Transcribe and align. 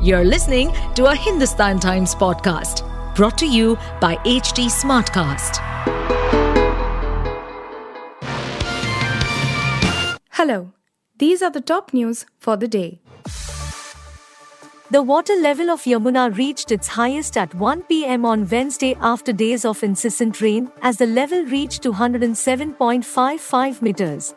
You're 0.00 0.24
listening 0.24 0.72
to 0.94 1.06
a 1.06 1.16
Hindustan 1.16 1.80
Times 1.80 2.14
podcast 2.14 2.84
brought 3.16 3.36
to 3.38 3.46
you 3.46 3.76
by 4.00 4.14
HT 4.18 4.70
Smartcast. 4.70 5.56
Hello, 10.30 10.72
these 11.18 11.42
are 11.42 11.50
the 11.50 11.60
top 11.60 11.92
news 11.92 12.26
for 12.38 12.56
the 12.56 12.68
day. 12.68 13.00
The 14.92 15.02
water 15.02 15.34
level 15.34 15.68
of 15.68 15.82
Yamuna 15.82 16.38
reached 16.38 16.70
its 16.70 16.86
highest 16.86 17.36
at 17.36 17.52
1 17.56 17.82
pm 17.82 18.24
on 18.24 18.48
Wednesday 18.48 18.96
after 19.00 19.32
days 19.32 19.64
of 19.64 19.82
incessant 19.82 20.40
rain, 20.40 20.70
as 20.80 20.98
the 20.98 21.06
level 21.06 21.44
reached 21.46 21.82
207.55 21.82 23.82
meters. 23.82 24.36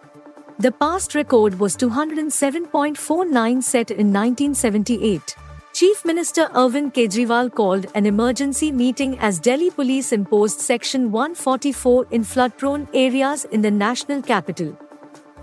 The 0.57 0.71
past 0.71 1.13
record 1.13 1.59
was 1.59 1.77
207.49 1.77 3.61
set 3.61 3.91
in 3.91 4.11
1978. 4.11 5.35
Chief 5.73 6.03
Minister 6.03 6.47
Arvind 6.47 6.93
Kejriwal 6.93 7.55
called 7.55 7.85
an 7.95 8.05
emergency 8.05 8.73
meeting 8.73 9.17
as 9.19 9.39
Delhi 9.39 9.69
police 9.69 10.11
imposed 10.11 10.59
Section 10.59 11.13
144 11.13 12.07
in 12.11 12.25
flood 12.25 12.57
prone 12.57 12.89
areas 12.93 13.45
in 13.45 13.61
the 13.61 13.71
national 13.71 14.21
capital. 14.21 14.77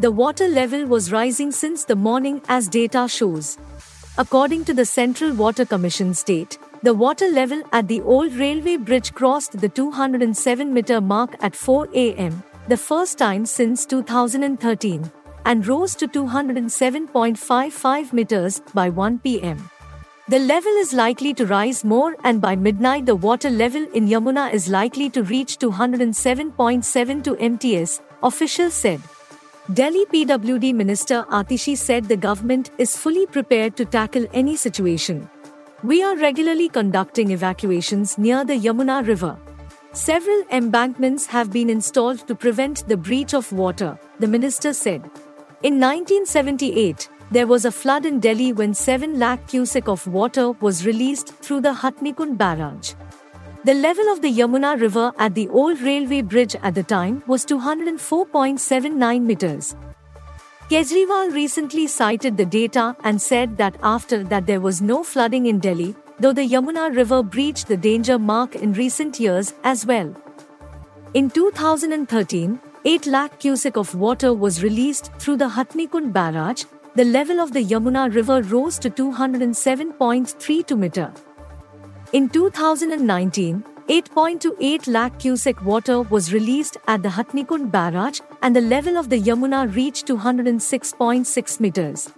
The 0.01 0.13
water 0.13 0.47
level 0.47 0.85
was 0.85 1.11
rising 1.11 1.51
since 1.51 1.85
the 1.85 1.97
morning 1.97 2.43
as 2.47 2.69
data 2.69 3.09
shows. 3.09 3.57
According 4.19 4.67
to 4.67 4.75
the 4.75 4.85
Central 4.85 5.33
Water 5.33 5.65
Commission 5.65 6.13
state, 6.13 6.59
the 6.83 6.93
water 6.93 7.31
level 7.31 7.63
at 7.73 7.89
the 7.89 8.03
old 8.03 8.35
railway 8.35 8.77
bridge 8.77 9.15
crossed 9.15 9.59
the 9.59 9.71
207 9.71 10.75
meter 10.75 11.01
mark 11.01 11.37
at 11.41 11.57
4 11.57 11.89
am, 11.95 12.43
the 12.69 12.77
first 12.77 13.17
time 13.17 13.47
since 13.47 13.87
2013, 13.87 15.11
and 15.47 15.67
rose 15.67 15.95
to 15.97 16.07
207.55 16.07 18.13
meters 18.13 18.61
by 18.75 18.91
1 18.91 19.21
pm. 19.21 19.71
The 20.29 20.39
level 20.39 20.73
is 20.73 20.93
likely 20.93 21.33
to 21.35 21.47
rise 21.47 21.85
more, 21.85 22.15
and 22.23 22.39
by 22.39 22.55
midnight, 22.55 23.07
the 23.07 23.17
water 23.17 23.49
level 23.49 23.87
in 23.95 24.09
Yamuna 24.09 24.53
is 24.53 24.69
likely 24.69 25.09
to 25.11 25.23
reach 25.23 25.57
207.72 25.59 27.41
MTS, 27.41 28.03
officials 28.23 28.75
said. 28.75 29.01
Delhi 29.73 30.05
PWD 30.05 30.75
Minister 30.75 31.25
Atishi 31.31 31.79
said 31.79 32.05
the 32.05 32.17
government 32.19 32.73
is 32.77 32.95
fully 32.95 33.25
prepared 33.25 33.75
to 33.77 33.87
tackle 33.87 34.27
any 34.35 34.55
situation. 34.55 35.31
We 35.83 36.03
are 36.03 36.15
regularly 36.15 36.69
conducting 36.69 37.31
evacuations 37.31 38.19
near 38.19 38.45
the 38.45 38.59
Yamuna 38.59 39.07
River. 39.07 39.39
Several 39.93 40.43
embankments 40.51 41.25
have 41.25 41.51
been 41.51 41.71
installed 41.71 42.29
to 42.29 42.35
prevent 42.35 42.87
the 42.87 42.99
breach 42.99 43.33
of 43.33 43.51
water, 43.51 43.99
the 44.19 44.29
minister 44.29 44.75
said. 44.75 45.01
In 45.63 45.81
1978, 45.81 47.09
there 47.31 47.47
was 47.47 47.65
a 47.65 47.73
flood 47.73 48.07
in 48.07 48.21
Delhi 48.21 48.53
when 48.53 48.73
7 48.73 49.19
lakh 49.19 49.47
cusec 49.49 49.89
of 49.89 50.07
water 50.07 50.53
was 50.53 50.87
released 50.87 51.35
through 51.37 51.61
the 51.61 51.75
Hathnikund 51.75 52.39
barrage. 52.39 52.95
The 53.65 53.75
level 53.75 54.09
of 54.11 54.23
the 54.23 54.33
Yamuna 54.33 54.81
River 54.81 55.13
at 55.19 55.35
the 55.35 55.49
old 55.49 55.81
railway 55.81 56.23
bridge 56.23 56.57
at 56.63 56.75
the 56.75 56.83
time 56.83 57.23
was 57.27 57.45
204.79 57.45 59.23
meters. 59.23 59.77
Kejriwal 60.71 61.33
recently 61.35 61.87
cited 61.87 62.37
the 62.37 62.47
data 62.47 62.97
and 63.05 63.21
said 63.21 63.57
that 63.59 63.77
after 63.83 64.23
that 64.25 64.47
there 64.47 64.61
was 64.61 64.81
no 64.81 65.03
flooding 65.03 65.47
in 65.47 65.59
Delhi, 65.59 65.95
though 66.19 66.33
the 66.33 66.49
Yamuna 66.49 66.95
River 66.95 67.23
breached 67.23 67.69
the 67.69 67.77
danger 67.77 68.19
mark 68.19 68.55
in 68.55 68.73
recent 68.73 69.21
years 69.21 69.55
as 69.65 69.85
well. 69.85 70.15
In 71.15 71.31
2013, 71.31 72.61
8 72.85 73.07
lakh 73.07 73.39
cusec 73.41 73.77
of 73.77 73.95
water 73.95 74.33
was 74.33 74.63
released 74.63 75.11
through 75.19 75.37
the 75.39 75.49
Hathnikund 75.49 76.13
barrage. 76.13 76.65
The 76.95 77.05
level 77.05 77.39
of 77.41 77.53
the 77.53 77.65
Yamuna 77.65 78.13
River 78.15 78.43
rose 78.43 78.79
to 78.81 78.91
207.32 78.91 80.79
meter. 80.79 81.13
In 82.13 82.29
2019, 82.29 83.63
8.28 83.89 84.89
lakh 84.89 85.19
cusec 85.19 85.63
water 85.63 86.03
was 86.03 86.33
released 86.33 86.77
at 86.87 87.03
the 87.03 87.09
Hathnikund 87.09 87.71
barrage 87.71 88.21
and 88.43 88.57
the 88.57 88.61
level 88.61 88.97
of 88.97 89.09
the 89.11 89.21
Yamuna 89.21 89.75
reached 89.75 90.07
206.6 90.07 91.61
meters. 91.61 92.11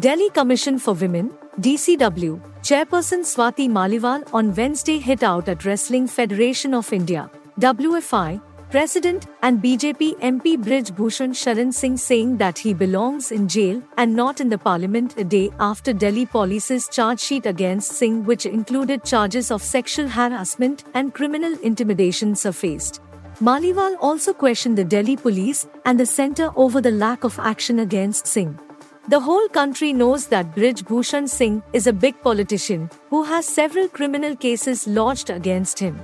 Delhi 0.00 0.30
Commission 0.30 0.78
for 0.78 0.94
Women, 0.94 1.30
DCW, 1.60 2.40
Chairperson 2.62 3.20
Swati 3.20 3.68
Maliwal 3.68 4.22
on 4.32 4.54
Wednesday 4.54 4.98
hit 4.98 5.22
out 5.22 5.48
at 5.48 5.64
Wrestling 5.64 6.06
Federation 6.06 6.74
of 6.74 6.92
India, 6.92 7.30
WFI, 7.60 8.40
President 8.74 9.28
and 9.42 9.62
BJP 9.62 10.18
MP 10.18 10.56
Brij 10.60 10.90
Bhushan 10.96 11.30
Sharan 11.40 11.72
Singh 11.72 11.96
saying 11.96 12.38
that 12.38 12.58
he 12.58 12.74
belongs 12.74 13.30
in 13.30 13.46
jail 13.46 13.80
and 13.98 14.16
not 14.16 14.40
in 14.40 14.48
the 14.48 14.58
parliament 14.58 15.14
a 15.16 15.22
day 15.22 15.52
after 15.60 15.92
Delhi 15.92 16.26
police's 16.26 16.88
charge 16.88 17.20
sheet 17.20 17.46
against 17.46 17.92
Singh, 17.92 18.24
which 18.24 18.46
included 18.46 19.04
charges 19.04 19.52
of 19.52 19.62
sexual 19.62 20.08
harassment 20.08 20.82
and 20.94 21.14
criminal 21.14 21.56
intimidation, 21.62 22.34
surfaced. 22.34 23.00
Maliwal 23.40 23.96
also 24.00 24.34
questioned 24.34 24.76
the 24.76 24.82
Delhi 24.82 25.14
police 25.14 25.68
and 25.84 26.00
the 26.00 26.04
centre 26.04 26.50
over 26.56 26.80
the 26.80 26.90
lack 26.90 27.22
of 27.22 27.38
action 27.38 27.78
against 27.78 28.26
Singh. 28.26 28.58
The 29.06 29.20
whole 29.20 29.48
country 29.50 29.92
knows 29.92 30.26
that 30.34 30.52
Brij 30.56 30.82
Bhushan 30.82 31.28
Singh 31.28 31.62
is 31.72 31.86
a 31.86 31.92
big 31.92 32.20
politician 32.22 32.90
who 33.08 33.22
has 33.22 33.46
several 33.46 33.86
criminal 33.86 34.34
cases 34.34 34.88
lodged 34.88 35.30
against 35.30 35.78
him. 35.78 36.00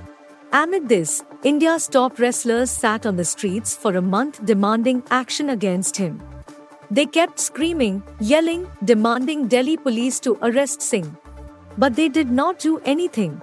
Amid 0.53 0.89
this, 0.89 1.23
India's 1.45 1.87
top 1.87 2.19
wrestlers 2.19 2.69
sat 2.69 3.05
on 3.05 3.15
the 3.15 3.23
streets 3.23 3.73
for 3.73 3.95
a 3.95 4.01
month 4.01 4.45
demanding 4.45 5.01
action 5.09 5.51
against 5.51 5.95
him. 5.95 6.21
They 6.89 7.05
kept 7.05 7.39
screaming, 7.39 8.03
yelling, 8.19 8.67
demanding 8.83 9.47
Delhi 9.47 9.77
police 9.77 10.19
to 10.19 10.37
arrest 10.41 10.81
Singh. 10.81 11.15
But 11.77 11.95
they 11.95 12.09
did 12.09 12.29
not 12.29 12.59
do 12.59 12.79
anything. 12.83 13.41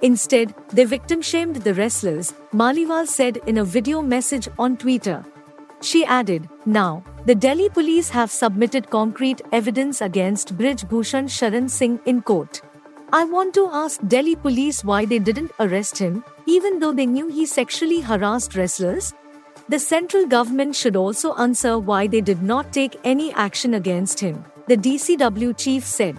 Instead, 0.00 0.54
they 0.68 0.84
victim 0.84 1.20
shamed 1.20 1.56
the 1.56 1.74
wrestlers, 1.74 2.32
Maliwal 2.52 3.08
said 3.08 3.38
in 3.48 3.58
a 3.58 3.64
video 3.64 4.00
message 4.00 4.48
on 4.56 4.76
Twitter. 4.76 5.24
She 5.80 6.04
added, 6.04 6.48
Now, 6.66 7.02
the 7.26 7.34
Delhi 7.34 7.68
police 7.68 8.10
have 8.10 8.30
submitted 8.30 8.90
concrete 8.90 9.42
evidence 9.50 10.00
against 10.00 10.56
Brij 10.56 10.86
Bhushan 10.88 11.26
Sharan 11.26 11.68
Singh 11.68 11.98
in 12.06 12.22
court. 12.22 12.62
I 13.16 13.22
want 13.22 13.54
to 13.54 13.68
ask 13.70 14.00
Delhi 14.08 14.34
police 14.34 14.82
why 14.82 15.04
they 15.04 15.20
didn't 15.20 15.52
arrest 15.60 15.98
him, 15.98 16.24
even 16.46 16.80
though 16.80 16.92
they 16.92 17.06
knew 17.06 17.28
he 17.28 17.46
sexually 17.46 18.00
harassed 18.00 18.56
wrestlers? 18.56 19.14
The 19.68 19.78
central 19.78 20.26
government 20.26 20.74
should 20.74 20.96
also 20.96 21.32
answer 21.34 21.78
why 21.78 22.08
they 22.08 22.20
did 22.20 22.42
not 22.42 22.72
take 22.72 22.96
any 23.04 23.32
action 23.34 23.74
against 23.74 24.18
him, 24.18 24.44
the 24.66 24.76
DCW 24.76 25.56
chief 25.56 25.84
said. 25.84 26.16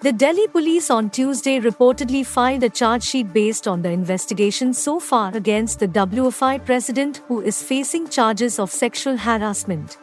The 0.00 0.12
Delhi 0.12 0.46
police 0.46 0.88
on 0.90 1.10
Tuesday 1.10 1.60
reportedly 1.60 2.24
filed 2.24 2.62
a 2.62 2.70
charge 2.70 3.02
sheet 3.02 3.34
based 3.34 3.68
on 3.68 3.82
the 3.82 3.90
investigation 3.90 4.72
so 4.72 4.98
far 4.98 5.36
against 5.36 5.80
the 5.80 5.88
WFI 5.88 6.64
president 6.64 7.18
who 7.28 7.42
is 7.42 7.62
facing 7.62 8.08
charges 8.08 8.58
of 8.58 8.70
sexual 8.70 9.18
harassment. 9.18 9.98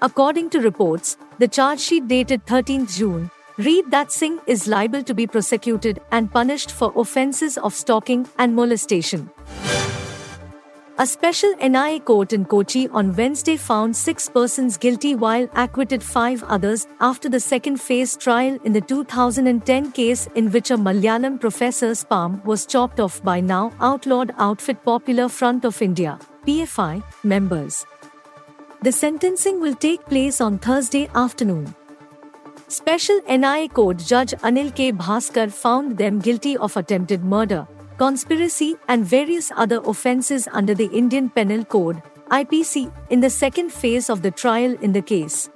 According 0.00 0.48
to 0.50 0.60
reports, 0.60 1.18
the 1.38 1.48
charge 1.48 1.80
sheet 1.80 2.08
dated 2.08 2.46
13 2.46 2.86
June 2.86 3.30
read 3.64 3.90
that 3.90 4.10
Singh 4.10 4.38
is 4.46 4.66
liable 4.66 5.02
to 5.02 5.14
be 5.14 5.26
prosecuted 5.26 6.00
and 6.10 6.32
punished 6.32 6.70
for 6.70 6.92
offences 6.96 7.58
of 7.58 7.74
stalking 7.74 8.28
and 8.38 8.54
molestation. 8.54 9.30
A 10.98 11.06
special 11.06 11.54
NIA 11.56 11.98
court 12.00 12.34
in 12.34 12.44
Kochi 12.44 12.86
on 12.88 13.14
Wednesday 13.16 13.56
found 13.56 13.96
six 13.96 14.28
persons 14.28 14.76
guilty 14.76 15.14
while 15.14 15.48
acquitted 15.54 16.02
five 16.02 16.44
others 16.44 16.86
after 17.00 17.30
the 17.30 17.40
second 17.40 17.80
phase 17.80 18.16
trial 18.18 18.58
in 18.64 18.74
the 18.74 18.82
2010 18.82 19.92
case 19.92 20.26
in 20.34 20.50
which 20.50 20.70
a 20.70 20.76
Malayalam 20.76 21.40
professor's 21.40 22.04
palm 22.04 22.42
was 22.44 22.66
chopped 22.66 23.00
off 23.00 23.22
by 23.22 23.40
now 23.40 23.72
outlawed 23.80 24.34
outfit 24.36 24.84
Popular 24.84 25.30
Front 25.30 25.64
of 25.64 25.80
India 25.80 26.18
PFI 26.46 27.02
members. 27.24 27.86
The 28.82 28.92
sentencing 28.92 29.60
will 29.60 29.74
take 29.74 30.04
place 30.04 30.40
on 30.40 30.58
Thursday 30.58 31.08
afternoon. 31.14 31.74
Special 32.70 33.20
NIA 33.28 33.68
Court 33.68 33.98
Judge 33.98 34.30
Anil 34.48 34.72
K. 34.72 34.92
Bhaskar 34.92 35.50
found 35.50 35.98
them 35.98 36.20
guilty 36.20 36.56
of 36.56 36.76
attempted 36.76 37.24
murder, 37.24 37.66
conspiracy, 37.98 38.76
and 38.86 39.04
various 39.04 39.50
other 39.56 39.80
offences 39.84 40.46
under 40.52 40.72
the 40.72 40.86
Indian 41.00 41.28
Penal 41.30 41.64
Code 41.64 42.00
IPC 42.30 42.92
in 43.10 43.18
the 43.18 43.28
second 43.28 43.72
phase 43.72 44.08
of 44.08 44.22
the 44.22 44.30
trial 44.30 44.76
in 44.82 44.92
the 44.92 45.02
case. 45.02 45.50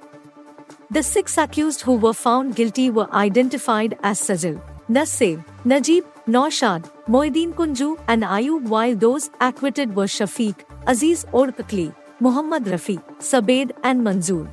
The 0.91 1.01
six 1.01 1.37
accused 1.37 1.83
who 1.83 1.93
were 1.95 2.11
found 2.13 2.57
guilty 2.57 2.89
were 2.89 3.07
identified 3.13 3.97
as 4.03 4.19
Sajal, 4.19 4.61
Naseeb, 4.89 5.45
Najib, 5.63 6.03
Naushad, 6.27 6.91
Moeddin 7.07 7.53
Kunju, 7.53 7.97
and 8.09 8.23
Ayub, 8.23 8.67
while 8.67 8.93
those 8.93 9.29
acquitted 9.39 9.95
were 9.95 10.11
Shafiq, 10.17 10.65
Aziz 10.85 11.23
Orkakli, 11.31 11.95
Muhammad 12.19 12.65
Rafi, 12.65 13.01
Sabed, 13.19 13.71
and 13.85 14.01
Manzoor. 14.01 14.49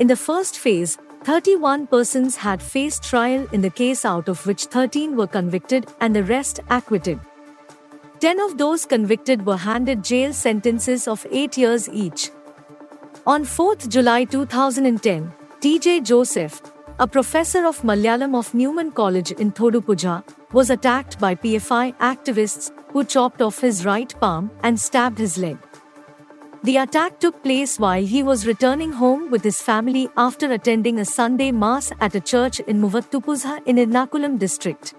In 0.00 0.08
the 0.08 0.16
first 0.16 0.58
phase, 0.58 0.98
31 1.24 1.86
persons 1.86 2.36
had 2.36 2.62
faced 2.62 3.02
trial 3.02 3.46
in 3.50 3.62
the 3.62 3.70
case, 3.70 4.04
out 4.04 4.28
of 4.28 4.46
which 4.46 4.64
13 4.66 5.16
were 5.16 5.26
convicted 5.26 5.86
and 6.00 6.14
the 6.14 6.22
rest 6.22 6.60
acquitted. 6.68 7.18
10 8.20 8.40
of 8.40 8.58
those 8.58 8.84
convicted 8.84 9.46
were 9.46 9.56
handed 9.56 10.04
jail 10.04 10.34
sentences 10.34 11.08
of 11.08 11.26
8 11.30 11.56
years 11.56 11.88
each. 11.88 12.30
On 13.26 13.42
4 13.42 13.76
July 13.88 14.24
2010, 14.24 15.32
TJ 15.60 16.04
Joseph, 16.04 16.60
a 16.98 17.06
professor 17.06 17.64
of 17.64 17.80
Malayalam 17.80 18.36
of 18.36 18.52
Newman 18.52 18.92
College 18.92 19.32
in 19.32 19.50
Thodupuzha, 19.50 20.22
was 20.52 20.68
attacked 20.68 21.18
by 21.18 21.34
PFI 21.34 21.94
activists 21.96 22.70
who 22.92 23.02
chopped 23.02 23.40
off 23.40 23.60
his 23.60 23.86
right 23.86 24.14
palm 24.20 24.50
and 24.62 24.78
stabbed 24.78 25.18
his 25.18 25.38
leg. 25.38 25.56
The 26.66 26.78
attack 26.78 27.20
took 27.20 27.42
place 27.42 27.78
while 27.78 28.02
he 28.02 28.22
was 28.22 28.46
returning 28.46 28.90
home 28.90 29.30
with 29.30 29.44
his 29.44 29.60
family 29.60 30.08
after 30.16 30.50
attending 30.50 30.98
a 30.98 31.04
Sunday 31.04 31.52
Mass 31.52 31.92
at 32.00 32.14
a 32.14 32.20
church 32.20 32.58
in 32.60 32.80
Muvattupuzha 32.80 33.56
in 33.66 33.76
Ernakulam 33.76 34.38
district. 34.38 34.94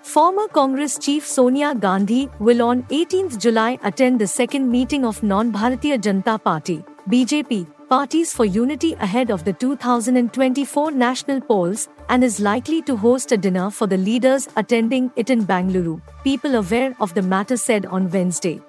Former 0.00 0.48
Congress 0.48 0.96
chief 0.98 1.26
Sonia 1.26 1.74
Gandhi 1.74 2.30
will 2.38 2.62
on 2.62 2.84
18th 2.84 3.38
July 3.38 3.78
attend 3.82 4.18
the 4.18 4.26
second 4.26 4.70
meeting 4.70 5.04
of 5.04 5.22
Non-Bharatiya 5.22 5.98
Janata 6.06 6.42
Party 6.42 6.82
BJP 7.10 7.66
parties 7.90 8.32
for 8.32 8.46
unity 8.46 8.94
ahead 8.94 9.30
of 9.30 9.44
the 9.44 9.52
2024 9.52 10.92
national 10.92 11.42
polls 11.42 11.90
and 12.08 12.24
is 12.24 12.40
likely 12.40 12.80
to 12.80 12.96
host 12.96 13.32
a 13.32 13.36
dinner 13.36 13.68
for 13.70 13.86
the 13.86 13.98
leaders 13.98 14.48
attending 14.56 15.10
it 15.16 15.28
in 15.28 15.44
Bangalore. 15.44 16.00
People 16.24 16.54
aware 16.54 16.96
of 17.00 17.12
the 17.12 17.20
matter 17.34 17.58
said 17.58 17.84
on 17.84 18.10
Wednesday. 18.10 18.62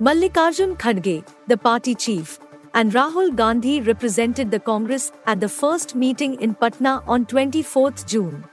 Mallikarjun 0.00 0.76
Kharge, 0.76 1.24
the 1.48 1.56
party 1.56 1.92
chief, 1.92 2.38
and 2.72 2.92
Rahul 2.92 3.34
Gandhi 3.34 3.80
represented 3.80 4.48
the 4.48 4.60
Congress 4.60 5.10
at 5.26 5.40
the 5.40 5.48
first 5.48 5.96
meeting 5.96 6.40
in 6.40 6.54
Patna 6.54 7.02
on 7.08 7.26
24 7.26 7.90
June. 8.06 8.44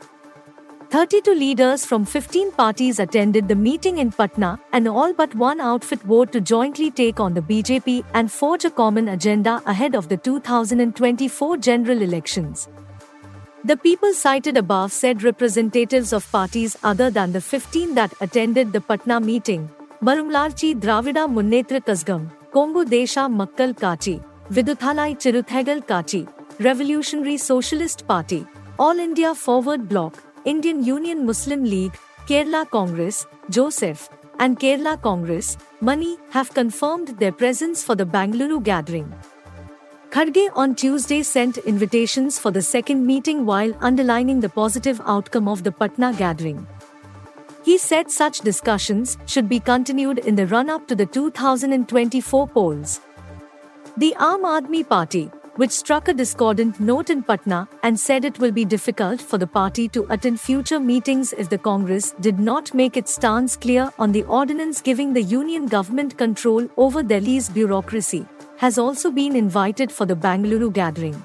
32 0.90 1.36
leaders 1.36 1.86
from 1.86 2.04
15 2.04 2.52
parties 2.54 2.98
attended 2.98 3.48
the 3.48 3.56
meeting 3.56 4.00
in 4.00 4.12
Patna, 4.12 4.60
and 4.74 4.88
all 4.88 5.14
but 5.14 5.36
one 5.36 5.62
outfit 5.62 6.02
vowed 6.02 6.32
to 6.32 6.42
jointly 6.42 6.90
take 6.90 7.20
on 7.20 7.36
the 7.36 7.42
BJP 7.42 8.04
and 8.16 8.32
forge 8.32 8.66
a 8.66 8.72
common 8.72 9.10
agenda 9.10 9.62
ahead 9.68 9.94
of 9.94 10.10
the 10.10 10.18
2024 10.18 11.58
general 11.58 12.02
elections. 12.02 12.68
The 13.64 13.78
people 13.78 14.14
cited 14.16 14.58
above 14.58 14.92
said 14.92 15.22
representatives 15.22 16.12
of 16.12 16.32
parties 16.32 16.76
other 16.84 17.12
than 17.12 17.34
the 17.34 17.42
15 17.42 17.94
that 17.94 18.14
attended 18.20 18.74
the 18.74 18.82
Patna 18.82 19.20
meeting 19.20 19.70
Marumalarchi 20.06 20.80
Dravida 20.80 21.22
Munnetra 21.36 21.80
Kazhagam, 21.84 22.30
Kombu 22.54 22.86
Desha 22.86 23.24
Makkal 23.38 23.74
Kachi, 23.74 24.24
Viduthalai 24.52 25.16
Chiruthaigal 25.16 25.84
Katchi, 25.84 26.28
Revolutionary 26.60 27.38
Socialist 27.38 28.06
Party, 28.08 28.46
All 28.78 29.00
India 29.00 29.34
Forward 29.34 29.90
Bloc, 29.90 30.22
Indian 30.46 30.84
Union 30.84 31.26
Muslim 31.26 31.64
League, 31.64 31.98
Kerala 32.28 32.70
Congress, 32.70 33.26
Joseph, 33.50 34.08
and 34.38 34.60
Kerala 34.60 35.02
Congress, 35.02 35.58
Mani 35.82 36.18
have 36.30 36.54
confirmed 36.54 37.08
their 37.18 37.32
presence 37.32 37.84
for 37.84 37.96
the 37.96 38.06
Bangalore 38.06 38.62
gathering. 38.62 39.12
Kharge 40.12 40.50
on 40.56 40.76
Tuesday 40.76 41.24
sent 41.24 41.58
invitations 41.58 42.38
for 42.38 42.52
the 42.52 42.62
second 42.62 43.08
meeting 43.08 43.44
while 43.48 43.74
underlining 43.82 44.40
the 44.40 44.50
positive 44.50 45.02
outcome 45.08 45.48
of 45.48 45.64
the 45.64 45.72
Patna 45.72 46.14
gathering. 46.14 46.68
He 47.66 47.80
said 47.80 48.12
such 48.12 48.42
discussions 48.42 49.18
should 49.26 49.50
be 49.50 49.60
continued 49.60 50.20
in 50.20 50.36
the 50.36 50.46
run 50.46 50.70
up 50.70 50.88
to 50.88 50.96
the 50.96 51.08
2024 51.08 52.48
polls. 52.50 53.02
The 53.98 54.14
Aam 54.20 54.44
Aadmi 54.44 54.88
Party, 54.88 55.32
which 55.56 55.72
struck 55.72 56.08
a 56.08 56.14
discordant 56.14 56.80
note 56.80 57.10
in 57.10 57.24
Patna 57.24 57.68
and 57.82 58.00
said 58.00 58.24
it 58.24 58.38
will 58.38 58.52
be 58.52 58.66
difficult 58.66 59.20
for 59.20 59.40
the 59.40 59.48
party 59.48 59.88
to 59.88 60.06
attend 60.12 60.40
future 60.40 60.80
meetings 60.80 61.34
if 61.34 61.50
the 61.50 61.58
Congress 61.58 62.12
did 62.22 62.38
not 62.40 62.72
make 62.76 62.98
its 62.98 63.16
stance 63.16 63.58
clear 63.58 63.92
on 63.98 64.12
the 64.12 64.24
ordinance 64.26 64.80
giving 64.80 65.14
the 65.14 65.24
union 65.24 65.66
government 65.66 66.20
control 66.20 66.70
over 66.78 67.02
Delhi's 67.02 67.50
bureaucracy, 67.50 68.28
has 68.58 68.78
also 68.78 69.10
been 69.10 69.36
invited 69.36 69.92
for 69.92 70.06
the 70.06 70.16
Bangalore 70.16 70.70
gathering. 70.70 71.20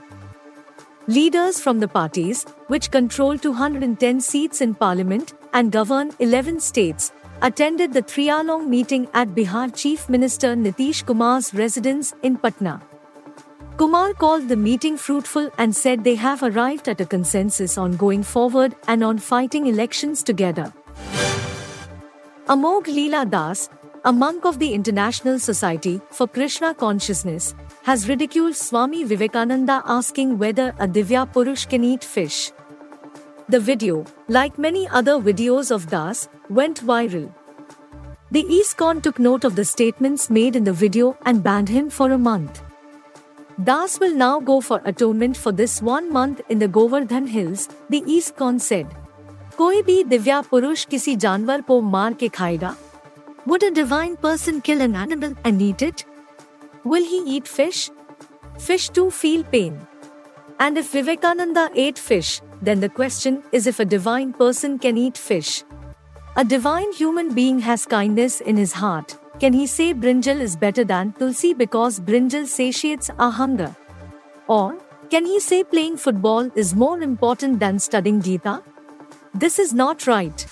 Leaders 1.06 1.60
from 1.60 1.80
the 1.80 1.88
parties, 1.88 2.44
which 2.68 2.90
control 2.90 3.36
210 3.36 4.20
seats 4.22 4.62
in 4.62 4.74
parliament 4.74 5.34
and 5.52 5.72
govern 5.72 6.10
11 6.18 6.60
states, 6.60 7.12
attended 7.42 7.92
the 7.92 8.02
three-hour-long 8.02 8.68
meeting 8.68 9.08
at 9.14 9.28
Bihar 9.28 9.74
Chief 9.74 10.08
Minister 10.08 10.54
Nitish 10.54 11.04
Kumar's 11.04 11.54
residence 11.54 12.14
in 12.22 12.36
Patna. 12.36 12.82
Kumar 13.76 14.12
called 14.12 14.48
the 14.48 14.56
meeting 14.56 14.98
fruitful 14.98 15.50
and 15.56 15.74
said 15.74 16.04
they 16.04 16.14
have 16.14 16.42
arrived 16.42 16.86
at 16.88 17.00
a 17.00 17.06
consensus 17.06 17.78
on 17.78 17.96
going 17.96 18.22
forward 18.22 18.76
and 18.88 19.02
on 19.02 19.16
fighting 19.16 19.66
elections 19.66 20.22
together. 20.22 20.70
Amog 22.46 22.84
Leela 22.84 23.30
Das, 23.30 23.70
a 24.04 24.12
monk 24.12 24.44
of 24.44 24.58
the 24.58 24.74
International 24.74 25.38
Society 25.38 26.00
for 26.10 26.26
Krishna 26.26 26.74
Consciousness, 26.74 27.54
has 27.84 28.08
ridiculed 28.08 28.54
Swami 28.54 29.04
Vivekananda 29.04 29.82
asking 29.86 30.36
whether 30.36 30.74
a 30.78 30.86
Divya 30.86 31.32
Purush 31.32 31.68
can 31.68 31.82
eat 31.82 32.04
fish. 32.04 32.52
The 33.50 33.58
video, 33.58 34.04
like 34.28 34.58
many 34.60 34.86
other 34.86 35.14
videos 35.18 35.72
of 35.72 35.90
Das, 35.90 36.28
went 36.48 36.80
viral. 36.86 37.34
The 38.30 38.44
ISKCON 38.44 39.02
took 39.02 39.18
note 39.18 39.42
of 39.42 39.56
the 39.56 39.64
statements 39.64 40.30
made 40.30 40.54
in 40.54 40.62
the 40.62 40.72
video 40.72 41.16
and 41.24 41.42
banned 41.42 41.68
him 41.68 41.90
for 41.90 42.12
a 42.12 42.18
month. 42.18 42.62
Das 43.64 43.98
will 43.98 44.14
now 44.14 44.38
go 44.38 44.60
for 44.60 44.80
atonement 44.84 45.36
for 45.36 45.50
this 45.50 45.82
one 45.82 46.12
month 46.12 46.40
in 46.48 46.60
the 46.60 46.68
Govardhan 46.68 47.26
Hills, 47.26 47.68
the 47.88 48.02
ISKCON 48.02 48.60
said. 48.60 48.86
कोई 49.56 49.82
भी 49.82 50.02
दिव्या 50.12 50.40
पुरुष 50.50 50.84
किसी 50.90 51.14
जानवर 51.24 51.60
को 51.70 51.80
मार 51.94 52.14
के 52.20 52.28
खाएगा 52.28 52.74
Would 53.48 53.64
a 53.64 53.72
divine 53.72 54.14
person 54.26 54.60
kill 54.60 54.80
an 54.80 54.94
animal 54.94 55.34
and 55.44 55.60
eat 55.60 55.82
it? 55.82 56.04
Will 56.84 57.10
he 57.14 57.18
eat 57.36 57.48
fish? 57.48 57.90
Fish 58.68 58.88
too 58.90 59.10
feel 59.10 59.42
pain. 59.42 59.80
And 60.60 60.78
if 60.78 60.92
Vivekananda 60.92 61.68
ate 61.74 61.98
fish, 61.98 62.40
then 62.62 62.80
the 62.80 62.88
question 62.88 63.42
is 63.52 63.66
if 63.66 63.80
a 63.80 63.84
divine 63.84 64.32
person 64.32 64.78
can 64.78 64.96
eat 64.96 65.16
fish. 65.16 65.64
A 66.36 66.44
divine 66.44 66.92
human 66.92 67.34
being 67.34 67.58
has 67.60 67.86
kindness 67.86 68.40
in 68.40 68.56
his 68.56 68.72
heart. 68.72 69.16
Can 69.40 69.52
he 69.52 69.66
say 69.66 69.92
brinjal 69.94 70.40
is 70.40 70.56
better 70.56 70.84
than 70.84 71.12
tulsi 71.12 71.54
because 71.54 71.98
brinjal 71.98 72.46
satiates 72.46 73.10
our 73.18 73.30
hunger? 73.32 73.74
Or 74.46 74.78
can 75.10 75.26
he 75.26 75.40
say 75.40 75.64
playing 75.64 75.96
football 75.96 76.50
is 76.54 76.74
more 76.74 77.00
important 77.00 77.58
than 77.58 77.78
studying 77.78 78.20
Gita? 78.22 78.62
This 79.34 79.58
is 79.58 79.72
not 79.74 80.06
right. 80.06 80.46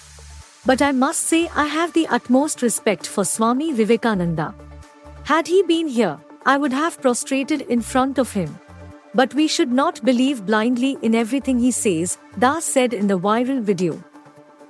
But 0.66 0.82
I 0.82 0.92
must 0.92 1.24
say 1.24 1.48
I 1.54 1.66
have 1.66 1.92
the 1.92 2.06
utmost 2.08 2.62
respect 2.62 3.06
for 3.06 3.24
Swami 3.24 3.72
Vivekananda. 3.72 4.54
Had 5.24 5.46
he 5.46 5.62
been 5.62 5.88
here, 5.88 6.18
I 6.44 6.56
would 6.56 6.72
have 6.72 7.00
prostrated 7.00 7.62
in 7.62 7.82
front 7.82 8.18
of 8.18 8.32
him. 8.32 8.58
But 9.14 9.34
we 9.34 9.48
should 9.48 9.72
not 9.72 10.04
believe 10.04 10.44
blindly 10.44 10.98
in 11.02 11.14
everything 11.14 11.58
he 11.58 11.70
says, 11.70 12.18
Das 12.38 12.64
said 12.64 12.92
in 12.92 13.06
the 13.06 13.18
viral 13.18 13.62
video. 13.62 14.02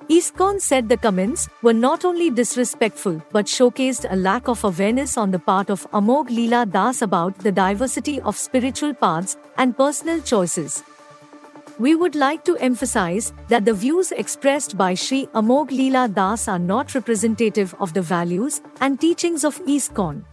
ISKCON 0.09 0.59
said 0.59 0.89
the 0.89 0.97
comments 0.97 1.51
were 1.61 1.75
not 1.75 2.03
only 2.03 2.31
disrespectful 2.31 3.23
but 3.31 3.45
showcased 3.45 4.07
a 4.11 4.17
lack 4.17 4.49
of 4.49 4.65
awareness 4.65 5.19
on 5.19 5.31
the 5.31 5.39
part 5.39 5.69
of 5.69 5.87
Amog 5.91 6.31
Leela 6.31 6.71
Das 6.71 7.03
about 7.03 7.37
the 7.41 7.53
diversity 7.53 8.19
of 8.23 8.35
spiritual 8.35 8.95
paths 8.95 9.37
and 9.59 9.77
personal 9.77 10.23
choices. 10.23 10.83
We 11.79 11.95
would 11.95 12.15
like 12.15 12.43
to 12.47 12.57
emphasize 12.57 13.35
that 13.49 13.67
the 13.67 13.75
views 13.75 14.11
expressed 14.13 14.79
by 14.79 14.95
Sri 14.95 15.27
Amog 15.35 15.69
Leela 15.69 16.13
Das 16.13 16.49
are 16.49 16.59
not 16.59 16.95
representative 16.95 17.75
of 17.79 17.93
the 17.93 18.03
values 18.03 18.63
and 18.81 18.99
teachings 18.99 19.45
of 19.45 19.63
ISKCON. 19.67 20.25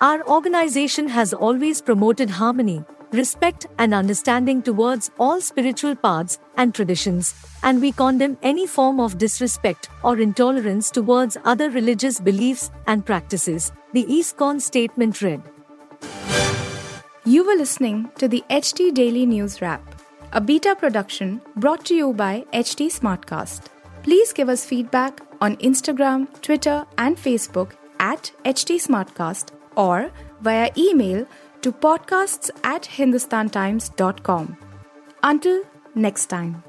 Our 0.00 0.22
organization 0.28 1.08
has 1.08 1.34
always 1.34 1.82
promoted 1.82 2.30
harmony, 2.30 2.84
respect, 3.12 3.66
and 3.78 3.94
understanding 3.94 4.62
towards 4.62 5.10
all 5.18 5.40
spiritual 5.40 5.94
paths 5.94 6.38
and 6.56 6.74
traditions, 6.74 7.34
and 7.62 7.80
we 7.80 7.92
condemn 7.92 8.38
any 8.42 8.66
form 8.66 9.00
of 9.00 9.18
disrespect 9.18 9.88
or 10.02 10.18
intolerance 10.18 10.90
towards 10.90 11.36
other 11.44 11.70
religious 11.70 12.20
beliefs 12.20 12.70
and 12.86 13.04
practices, 13.04 13.72
the 13.92 14.04
ISKCON 14.04 14.60
statement 14.60 15.22
read. 15.22 15.42
You 17.24 17.44
were 17.44 17.56
listening 17.56 18.10
to 18.18 18.28
the 18.28 18.44
HT 18.50 18.94
Daily 18.94 19.26
News 19.26 19.60
Wrap, 19.60 19.82
a 20.32 20.40
beta 20.40 20.76
production 20.76 21.40
brought 21.56 21.84
to 21.86 21.94
you 21.94 22.12
by 22.12 22.44
HT 22.52 22.86
Smartcast. 22.86 23.62
Please 24.02 24.32
give 24.32 24.48
us 24.48 24.64
feedback 24.64 25.20
on 25.40 25.56
Instagram, 25.56 26.28
Twitter, 26.42 26.86
and 26.98 27.16
Facebook 27.16 27.72
at 27.98 28.30
HT 28.44 28.76
Smartcast 28.76 29.48
or 29.76 30.10
via 30.40 30.70
email 30.76 31.26
to 31.62 31.72
podcasts 31.72 32.50
at 32.64 32.82
hindustantimes.com. 32.82 34.56
Until 35.22 35.62
next 35.94 36.26
time. 36.26 36.62